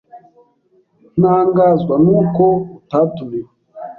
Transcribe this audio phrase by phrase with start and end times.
[1.19, 2.45] Ntangazwa nuko
[2.77, 3.49] utatumiwe.